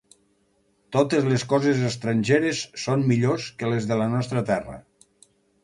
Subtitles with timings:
[0.95, 4.83] Totes les coses estrangeres són millors que les de la nostra terra.